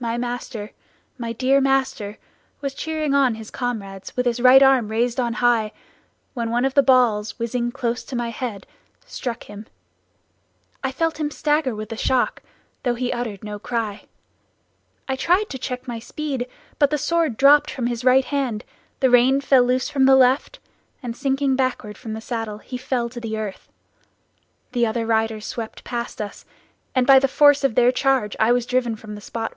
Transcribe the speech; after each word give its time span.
"My 0.00 0.18
master, 0.18 0.72
my 1.16 1.32
dear 1.32 1.60
master 1.60 2.18
was 2.60 2.74
cheering 2.74 3.14
on 3.14 3.36
his 3.36 3.52
comrades 3.52 4.16
with 4.16 4.26
his 4.26 4.40
right 4.40 4.60
arm 4.60 4.88
raised 4.88 5.20
on 5.20 5.34
high, 5.34 5.70
when 6.34 6.50
one 6.50 6.64
of 6.64 6.74
the 6.74 6.82
balls 6.82 7.38
whizzing 7.38 7.70
close 7.70 8.02
to 8.06 8.16
my 8.16 8.30
head 8.30 8.66
struck 9.06 9.44
him. 9.44 9.64
I 10.82 10.90
felt 10.90 11.20
him 11.20 11.30
stagger 11.30 11.72
with 11.72 11.88
the 11.88 11.96
shock, 11.96 12.42
though 12.82 12.96
he 12.96 13.12
uttered 13.12 13.44
no 13.44 13.60
cry; 13.60 14.06
I 15.06 15.14
tried 15.14 15.48
to 15.50 15.58
check 15.58 15.86
my 15.86 16.00
speed, 16.00 16.48
but 16.80 16.90
the 16.90 16.98
sword 16.98 17.36
dropped 17.36 17.70
from 17.70 17.86
his 17.86 18.04
right 18.04 18.24
hand, 18.24 18.64
the 18.98 19.08
rein 19.10 19.40
fell 19.40 19.62
loose 19.62 19.88
from 19.88 20.06
the 20.06 20.16
left, 20.16 20.58
and 21.00 21.16
sinking 21.16 21.54
backward 21.54 21.96
from 21.96 22.12
the 22.14 22.20
saddle 22.20 22.58
he 22.58 22.76
fell 22.76 23.08
to 23.08 23.20
the 23.20 23.38
earth; 23.38 23.68
the 24.72 24.84
other 24.84 25.06
riders 25.06 25.46
swept 25.46 25.84
past 25.84 26.20
us, 26.20 26.44
and 26.92 27.06
by 27.06 27.20
the 27.20 27.28
force 27.28 27.62
of 27.62 27.76
their 27.76 27.92
charge 27.92 28.34
I 28.40 28.50
was 28.50 28.66
driven 28.66 28.96
from 28.96 29.14
the 29.14 29.20
spot. 29.20 29.50